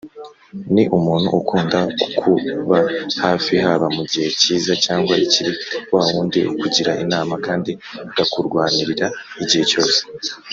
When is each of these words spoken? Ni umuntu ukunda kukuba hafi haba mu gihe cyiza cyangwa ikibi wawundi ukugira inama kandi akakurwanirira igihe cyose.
Ni 0.73 0.83
umuntu 0.97 1.27
ukunda 1.39 1.79
kukuba 2.01 2.79
hafi 3.23 3.53
haba 3.65 3.87
mu 3.95 4.03
gihe 4.11 4.27
cyiza 4.39 4.73
cyangwa 4.85 5.13
ikibi 5.25 5.53
wawundi 5.93 6.39
ukugira 6.51 6.91
inama 7.03 7.33
kandi 7.45 7.71
akakurwanirira 8.09 9.07
igihe 9.43 9.63
cyose. 9.71 9.99